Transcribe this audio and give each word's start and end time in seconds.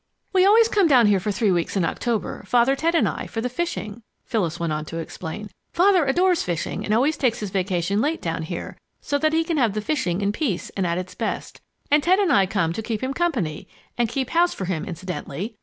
"We 0.33 0.47
always 0.47 0.67
come 0.67 0.87
down 0.87 1.05
here 1.05 1.19
for 1.19 1.31
three 1.31 1.51
weeks 1.51 1.77
in 1.77 1.85
October, 1.85 2.43
Father 2.47 2.71
and 2.71 2.79
Ted 2.79 2.95
and 2.95 3.07
I, 3.07 3.27
for 3.27 3.39
the 3.39 3.49
fishing," 3.49 4.01
Phyllis 4.25 4.59
went 4.59 4.73
on 4.73 4.83
to 4.85 4.97
explain. 4.97 5.51
"Father 5.73 6.05
adores 6.07 6.41
fishing 6.41 6.83
and 6.83 6.91
always 6.91 7.17
takes 7.17 7.39
his 7.39 7.51
vacation 7.51 8.01
late 8.01 8.19
down 8.19 8.41
here, 8.41 8.79
so 8.99 9.19
that 9.19 9.31
he 9.31 9.43
can 9.43 9.57
have 9.57 9.73
the 9.73 9.79
fishing 9.79 10.21
in 10.21 10.31
peace 10.31 10.71
and 10.71 10.87
at 10.87 10.97
its 10.97 11.13
best. 11.13 11.61
And 11.91 12.01
Ted 12.01 12.17
and 12.17 12.31
I 12.33 12.47
come 12.47 12.73
to 12.73 12.81
keep 12.81 13.03
him 13.03 13.13
company 13.13 13.67
and 13.95 14.09
keep 14.09 14.31
house 14.31 14.55
for 14.55 14.65
him, 14.65 14.85
incidentally. 14.85 15.55